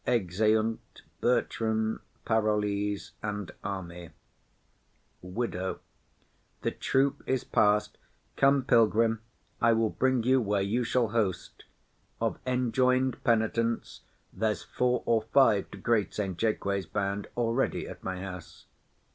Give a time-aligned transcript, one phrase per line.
[0.07, 0.79] [Exeunt
[1.21, 4.09] Bertram, Parolles, Officers and Soldiers.]
[5.21, 5.79] WIDOW.
[6.63, 7.99] The troop is past.
[8.35, 9.21] Come, pilgrim,
[9.61, 11.65] I will bring you Where you shall host;
[12.19, 14.01] of enjoin'd penitents
[14.33, 18.65] There's four or five, to great Saint Jaques bound, Already at my house.